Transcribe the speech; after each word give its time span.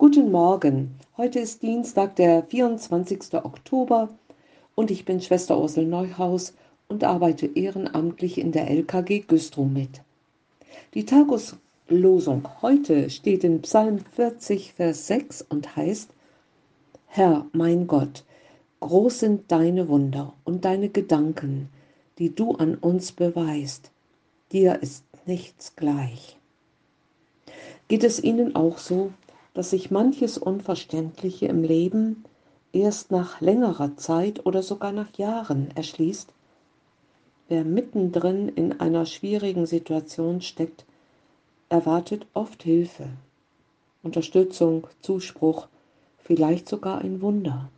Guten 0.00 0.30
Morgen. 0.30 0.94
Heute 1.16 1.40
ist 1.40 1.60
Dienstag, 1.60 2.14
der 2.14 2.44
24. 2.44 3.34
Oktober 3.34 4.08
und 4.76 4.92
ich 4.92 5.04
bin 5.04 5.20
Schwester 5.20 5.60
Ursel 5.60 5.86
Neuhaus 5.86 6.54
und 6.86 7.02
arbeite 7.02 7.46
ehrenamtlich 7.46 8.38
in 8.38 8.52
der 8.52 8.70
LKG 8.70 9.24
Güstrow 9.26 9.66
mit. 9.66 10.00
Die 10.94 11.04
Tageslosung 11.04 12.48
heute 12.62 13.10
steht 13.10 13.42
in 13.42 13.60
Psalm 13.62 13.98
40, 14.12 14.72
Vers 14.74 15.08
6 15.08 15.44
und 15.48 15.74
heißt, 15.74 16.10
Herr, 17.08 17.46
mein 17.50 17.88
Gott, 17.88 18.22
groß 18.78 19.18
sind 19.18 19.50
deine 19.50 19.88
Wunder 19.88 20.32
und 20.44 20.64
deine 20.64 20.90
Gedanken, 20.90 21.70
die 22.18 22.32
du 22.32 22.52
an 22.52 22.76
uns 22.76 23.10
beweist. 23.10 23.90
Dir 24.52 24.80
ist 24.80 25.02
nichts 25.26 25.74
gleich. 25.74 26.36
Geht 27.88 28.04
es 28.04 28.22
Ihnen 28.22 28.54
auch 28.54 28.78
so, 28.78 29.10
dass 29.58 29.70
sich 29.70 29.90
manches 29.90 30.38
Unverständliche 30.38 31.46
im 31.46 31.64
Leben 31.64 32.22
erst 32.72 33.10
nach 33.10 33.40
längerer 33.40 33.96
Zeit 33.96 34.46
oder 34.46 34.62
sogar 34.62 34.92
nach 34.92 35.18
Jahren 35.18 35.72
erschließt? 35.74 36.32
Wer 37.48 37.64
mittendrin 37.64 38.48
in 38.50 38.78
einer 38.78 39.04
schwierigen 39.04 39.66
Situation 39.66 40.42
steckt, 40.42 40.84
erwartet 41.70 42.24
oft 42.34 42.62
Hilfe, 42.62 43.08
Unterstützung, 44.04 44.86
Zuspruch, 45.02 45.66
vielleicht 46.18 46.68
sogar 46.68 47.00
ein 47.00 47.20
Wunder. 47.20 47.68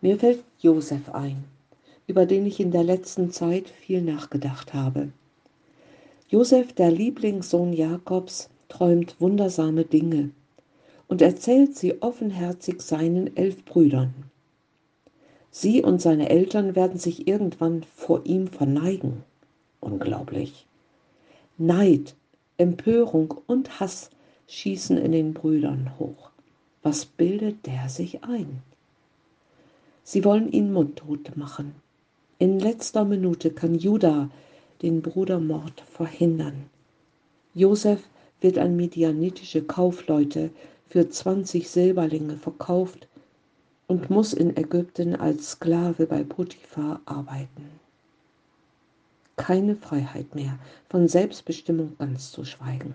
Mir 0.00 0.18
fällt 0.18 0.42
Josef 0.58 1.10
ein, 1.10 1.44
über 2.08 2.26
den 2.26 2.44
ich 2.44 2.58
in 2.58 2.72
der 2.72 2.82
letzten 2.82 3.30
Zeit 3.30 3.68
viel 3.68 4.02
nachgedacht 4.02 4.74
habe. 4.74 5.12
Josef, 6.28 6.72
der 6.72 6.90
Lieblingssohn 6.90 7.72
Jakobs, 7.72 8.48
träumt 8.72 9.20
wundersame 9.20 9.84
Dinge 9.84 10.30
und 11.06 11.20
erzählt 11.20 11.76
sie 11.76 12.00
offenherzig 12.00 12.80
seinen 12.80 13.36
elf 13.36 13.66
Brüdern. 13.66 14.14
Sie 15.50 15.82
und 15.82 16.00
seine 16.00 16.30
Eltern 16.30 16.74
werden 16.74 16.98
sich 16.98 17.28
irgendwann 17.28 17.84
vor 17.94 18.22
ihm 18.24 18.48
verneigen. 18.48 19.24
Unglaublich. 19.80 20.64
Neid, 21.58 22.14
Empörung 22.56 23.34
und 23.46 23.78
Hass 23.78 24.08
schießen 24.48 24.96
in 24.96 25.12
den 25.12 25.34
Brüdern 25.34 25.92
hoch. 25.98 26.30
Was 26.82 27.04
bildet 27.04 27.66
der 27.66 27.90
sich 27.90 28.24
ein? 28.24 28.62
Sie 30.02 30.24
wollen 30.24 30.50
ihn 30.50 30.72
mundtot 30.72 31.36
machen. 31.36 31.74
In 32.38 32.58
letzter 32.58 33.04
Minute 33.04 33.50
kann 33.50 33.74
Judah 33.74 34.30
den 34.80 35.02
Brudermord 35.02 35.82
verhindern. 35.82 36.70
Josef 37.54 38.00
wird 38.42 38.58
an 38.58 38.76
medianitische 38.76 39.62
Kaufleute 39.62 40.50
für 40.88 41.08
20 41.08 41.68
Silberlinge 41.68 42.36
verkauft 42.36 43.08
und 43.86 44.10
muss 44.10 44.32
in 44.32 44.56
Ägypten 44.56 45.16
als 45.16 45.52
Sklave 45.52 46.06
bei 46.06 46.22
Potiphar 46.24 47.00
arbeiten. 47.04 47.70
Keine 49.36 49.76
Freiheit 49.76 50.34
mehr, 50.34 50.58
von 50.88 51.08
Selbstbestimmung 51.08 51.96
ganz 51.98 52.32
zu 52.32 52.44
schweigen. 52.44 52.94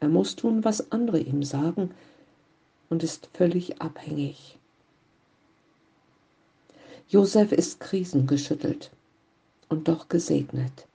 Er 0.00 0.08
muss 0.08 0.36
tun, 0.36 0.64
was 0.64 0.92
andere 0.92 1.18
ihm 1.18 1.42
sagen 1.42 1.90
und 2.88 3.02
ist 3.02 3.28
völlig 3.32 3.80
abhängig. 3.80 4.58
Josef 7.08 7.52
ist 7.52 7.80
krisengeschüttelt 7.80 8.90
und 9.68 9.88
doch 9.88 10.08
gesegnet. 10.08 10.86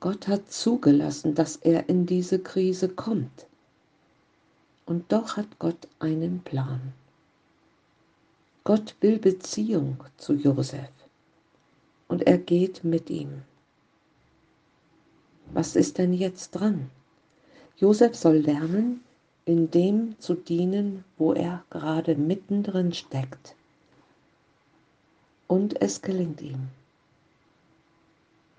Gott 0.00 0.28
hat 0.28 0.50
zugelassen, 0.50 1.34
dass 1.34 1.56
er 1.56 1.88
in 1.90 2.06
diese 2.06 2.38
Krise 2.38 2.88
kommt. 2.88 3.46
Und 4.86 5.12
doch 5.12 5.36
hat 5.36 5.58
Gott 5.58 5.88
einen 5.98 6.40
Plan. 6.40 6.94
Gott 8.64 8.94
will 9.00 9.18
Beziehung 9.18 10.02
zu 10.16 10.34
Josef 10.34 10.90
und 12.08 12.26
er 12.26 12.38
geht 12.38 12.82
mit 12.82 13.08
ihm. 13.10 13.42
Was 15.52 15.76
ist 15.76 15.98
denn 15.98 16.12
jetzt 16.12 16.52
dran? 16.52 16.90
Josef 17.76 18.14
soll 18.14 18.38
lernen, 18.38 19.00
in 19.44 19.70
dem 19.70 20.18
zu 20.18 20.34
dienen, 20.34 21.04
wo 21.18 21.32
er 21.32 21.64
gerade 21.70 22.14
mittendrin 22.14 22.92
steckt. 22.92 23.54
Und 25.46 25.80
es 25.80 26.02
gelingt 26.02 26.40
ihm. 26.42 26.68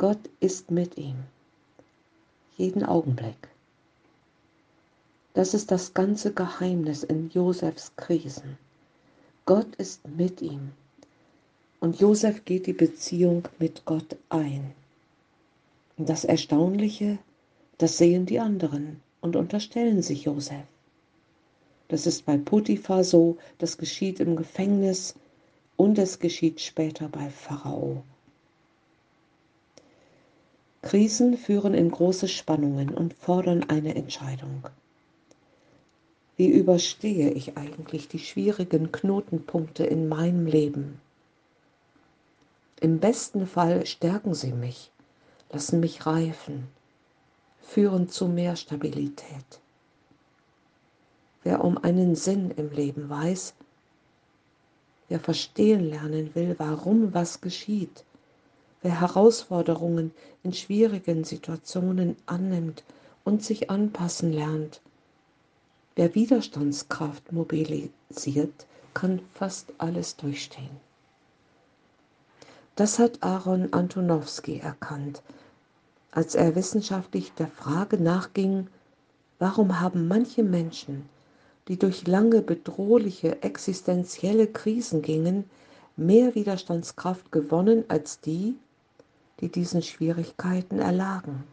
Gott 0.02 0.32
ist 0.40 0.72
mit 0.72 0.98
ihm, 0.98 1.14
jeden 2.58 2.84
Augenblick. 2.84 3.50
Das 5.36 5.54
ist 5.54 5.70
das 5.70 5.94
ganze 5.94 6.34
Geheimnis 6.34 7.04
in 7.04 7.30
Josefs 7.30 7.96
Krisen. 7.98 8.58
Gott 9.46 9.76
ist 9.76 10.08
mit 10.08 10.42
ihm 10.42 10.72
und 11.82 12.00
Josef 12.00 12.46
geht 12.46 12.66
die 12.66 12.74
Beziehung 12.74 13.48
mit 13.60 13.86
Gott 13.86 14.18
ein. 14.30 14.72
Das 15.98 16.26
Erstaunliche, 16.26 17.20
das 17.78 18.00
sehen 18.00 18.26
die 18.26 18.40
anderen 18.40 19.02
und 19.22 19.36
unterstellen 19.36 20.02
sich 20.02 20.24
Josef. 20.24 20.66
Das 21.90 22.08
ist 22.08 22.26
bei 22.26 22.38
Potiphar 22.38 23.04
so, 23.04 23.38
das 23.60 23.78
geschieht 23.78 24.20
im 24.20 24.36
Gefängnis 24.36 25.14
und 25.78 26.00
es 26.00 26.18
geschieht 26.18 26.60
später 26.60 27.08
bei 27.08 27.30
Pharao. 27.30 28.02
Krisen 30.92 31.38
führen 31.38 31.74
in 31.74 31.90
große 31.90 32.28
Spannungen 32.28 32.90
und 32.90 33.14
fordern 33.14 33.64
eine 33.70 33.96
Entscheidung. 33.96 34.68
Wie 36.36 36.50
überstehe 36.50 37.32
ich 37.32 37.56
eigentlich 37.56 38.10
die 38.10 38.20
schwierigen 38.20 38.92
Knotenpunkte 38.92 39.86
in 39.86 40.10
meinem 40.10 40.46
Leben? 40.46 41.00
Im 42.82 43.00
besten 43.00 43.48
Fall 43.48 43.86
stärken 43.86 44.34
sie 44.34 44.52
mich, 44.52 44.92
lassen 45.50 45.80
mich 45.80 46.06
reifen, 46.06 46.68
führen 47.62 48.10
zu 48.10 48.28
mehr 48.28 48.58
Stabilität. 48.58 49.62
Wer 51.44 51.64
um 51.64 51.78
einen 51.78 52.18
Sinn 52.18 52.52
im 52.58 52.70
Leben 52.70 53.10
weiß, 53.10 53.54
wer 55.08 55.22
verstehen 55.22 55.90
lernen 55.90 56.36
will, 56.36 56.56
warum 56.58 57.14
was 57.14 57.40
geschieht, 57.40 58.04
wer 58.82 59.00
Herausforderungen 59.00 60.12
in 60.44 60.54
schwierigen 60.54 61.24
Situationen 61.24 62.16
annimmt 62.26 62.84
und 63.24 63.44
sich 63.44 63.70
anpassen 63.70 64.34
lernt. 64.34 64.82
Wer 65.96 66.16
Widerstandskraft 66.16 67.32
mobilisiert, 67.32 68.66
kann 68.94 69.22
fast 69.34 69.74
alles 69.78 70.16
durchstehen. 70.16 70.80
Das 72.76 72.98
hat 72.98 73.22
Aaron 73.22 73.74
Antonowski 73.74 74.60
erkannt, 74.60 75.22
als 76.12 76.36
er 76.36 76.56
wissenschaftlich 76.56 77.32
der 77.34 77.48
Frage 77.48 78.02
nachging, 78.02 78.68
warum 79.40 79.80
haben 79.80 80.08
manche 80.08 80.44
Menschen, 80.44 81.08
die 81.68 81.78
durch 81.78 82.08
lange 82.08 82.42
bedrohliche 82.42 83.44
existenzielle 83.44 84.48
Krisen 84.48 85.02
gingen, 85.02 85.50
mehr 85.96 86.34
Widerstandskraft 86.36 87.32
gewonnen 87.32 87.86
als 87.88 88.20
die, 88.20 88.56
die 89.42 89.50
diesen 89.50 89.82
Schwierigkeiten 89.82 90.80
erlagen. 90.80 91.44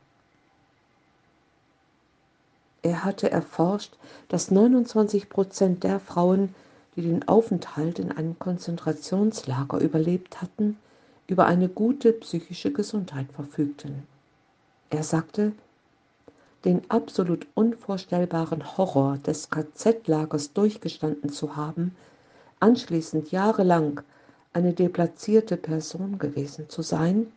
Er 2.82 3.04
hatte 3.04 3.31
erforscht, 3.31 3.97
dass 4.28 4.50
29 4.50 5.28
Prozent 5.28 5.82
der 5.82 5.98
Frauen, 5.98 6.54
die 6.94 7.03
den 7.03 7.27
Aufenthalt 7.27 7.98
in 7.98 8.12
einem 8.12 8.38
Konzentrationslager 8.38 9.78
überlebt 9.78 10.41
hatten, 10.41 10.78
über 11.27 11.47
eine 11.47 11.69
gute 11.69 12.12
psychische 12.12 12.72
Gesundheit 12.72 13.27
verfügten. 13.32 14.04
Er 14.91 15.03
sagte, 15.03 15.53
den 16.65 16.91
absolut 16.91 17.47
unvorstellbaren 17.54 18.77
Horror 18.77 19.18
des 19.18 19.51
KZ-Lagers 19.51 20.53
durchgestanden 20.53 21.30
zu 21.30 21.57
haben, 21.57 21.95
anschließend 22.60 23.30
jahrelang 23.30 24.01
eine 24.53 24.72
deplatzierte 24.72 25.57
Person 25.57 26.18
gewesen 26.18 26.68
zu 26.68 26.83
sein, 26.83 27.33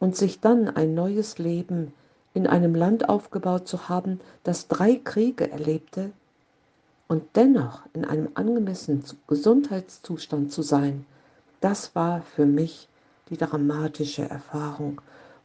und 0.00 0.16
sich 0.16 0.40
dann 0.40 0.68
ein 0.68 0.94
neues 0.94 1.38
Leben 1.38 1.92
in 2.34 2.46
einem 2.46 2.74
Land 2.74 3.08
aufgebaut 3.08 3.68
zu 3.68 3.88
haben, 3.88 4.20
das 4.42 4.66
drei 4.66 4.96
Kriege 4.96 5.50
erlebte 5.50 6.10
und 7.06 7.24
dennoch 7.36 7.82
in 7.92 8.04
einem 8.04 8.30
angemessenen 8.34 9.04
Gesundheitszustand 9.28 10.52
zu 10.52 10.62
sein, 10.62 11.06
das 11.60 11.94
war 11.94 12.22
für 12.22 12.46
mich 12.46 12.88
die 13.28 13.36
dramatische 13.36 14.28
Erfahrung 14.28 15.00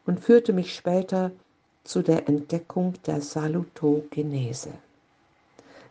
und 0.05 0.19
führte 0.19 0.53
mich 0.53 0.73
später 0.73 1.31
zu 1.83 2.01
der 2.01 2.27
Entdeckung 2.27 2.93
der 3.05 3.21
Salutogenese. 3.21 4.71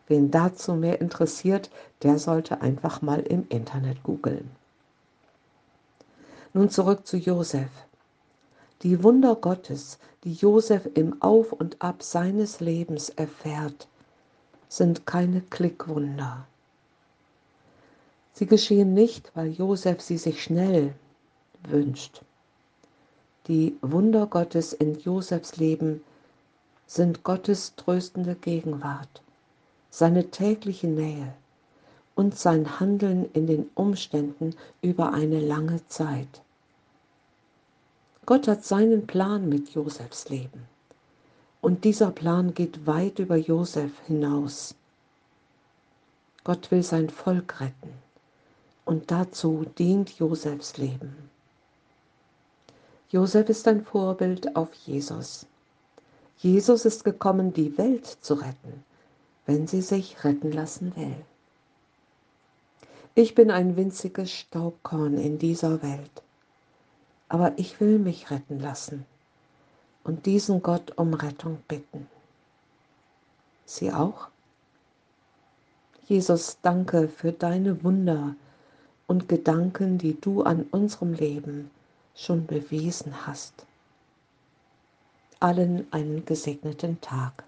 Wen 0.07 0.29
dazu 0.29 0.75
mehr 0.75 1.01
interessiert, 1.01 1.69
der 2.03 2.19
sollte 2.19 2.61
einfach 2.61 3.01
mal 3.01 3.21
im 3.21 3.45
Internet 3.49 4.03
googeln. 4.03 4.51
Nun 6.53 6.69
zurück 6.69 7.07
zu 7.07 7.17
Josef. 7.17 7.69
Die 8.85 9.03
Wunder 9.03 9.35
Gottes, 9.35 9.97
die 10.23 10.33
Josef 10.33 10.87
im 10.93 11.19
Auf 11.19 11.51
und 11.53 11.81
Ab 11.81 12.03
seines 12.03 12.59
Lebens 12.59 13.09
erfährt, 13.09 13.87
sind 14.69 15.07
keine 15.07 15.41
Klickwunder. 15.41 16.45
Sie 18.33 18.45
geschehen 18.45 18.93
nicht, 18.93 19.31
weil 19.33 19.47
Josef 19.53 20.01
sie 20.01 20.19
sich 20.19 20.43
schnell 20.43 20.93
wünscht. 21.67 22.21
Die 23.47 23.75
Wunder 23.81 24.27
Gottes 24.27 24.71
in 24.71 24.99
Josefs 24.99 25.57
Leben 25.57 26.03
sind 26.85 27.23
Gottes 27.23 27.73
tröstende 27.77 28.35
Gegenwart, 28.35 29.23
seine 29.89 30.29
tägliche 30.29 30.85
Nähe 30.85 31.33
und 32.13 32.37
sein 32.37 32.79
Handeln 32.79 33.31
in 33.33 33.47
den 33.47 33.67
Umständen 33.73 34.55
über 34.83 35.11
eine 35.11 35.39
lange 35.39 35.79
Zeit. 35.87 36.43
Gott 38.25 38.47
hat 38.47 38.65
seinen 38.65 39.05
Plan 39.05 39.47
mit 39.49 39.69
Josefs 39.69 40.29
Leben. 40.29 40.67
Und 41.61 41.83
dieser 41.83 42.11
Plan 42.11 42.53
geht 42.53 42.87
weit 42.87 43.19
über 43.19 43.35
Josef 43.35 43.91
hinaus. 44.07 44.75
Gott 46.43 46.69
will 46.71 46.83
sein 46.83 47.09
Volk 47.09 47.59
retten 47.61 47.93
und 48.85 49.09
dazu 49.11 49.65
dient 49.77 50.11
Josefs 50.19 50.77
Leben. 50.77 51.15
Josef 53.09 53.49
ist 53.49 53.67
ein 53.67 53.83
Vorbild 53.83 54.55
auf 54.55 54.73
Jesus. 54.73 55.45
Jesus 56.37 56.85
ist 56.85 57.03
gekommen, 57.03 57.53
die 57.53 57.77
Welt 57.77 58.05
zu 58.05 58.35
retten, 58.35 58.83
wenn 59.45 59.67
sie 59.67 59.81
sich 59.81 60.23
retten 60.23 60.51
lassen 60.51 60.95
will. 60.95 61.15
Ich 63.15 63.33
bin 63.35 63.49
ein 63.51 63.77
winziges 63.77 64.31
Staubkorn 64.31 65.17
in 65.17 65.39
dieser 65.39 65.81
Welt, 65.81 66.23
aber 67.29 67.57
ich 67.57 67.79
will 67.79 67.99
mich 67.99 68.29
retten 68.31 68.59
lassen 68.59 69.05
und 70.03 70.25
diesen 70.25 70.61
Gott 70.61 70.97
um 70.97 71.13
Rettung 71.13 71.57
bitten. 71.67 72.07
Sie 73.65 73.91
auch? 73.91 74.27
Jesus, 76.07 76.59
danke 76.61 77.07
für 77.07 77.31
deine 77.31 77.83
Wunder, 77.83 78.35
und 79.07 79.29
Gedanken, 79.29 79.97
die 79.97 80.19
du 80.19 80.43
an 80.43 80.63
unserem 80.71 81.13
Leben 81.13 81.69
schon 82.15 82.45
bewiesen 82.45 83.27
hast. 83.27 83.65
Allen 85.39 85.91
einen 85.91 86.25
gesegneten 86.25 86.99
Tag. 87.01 87.43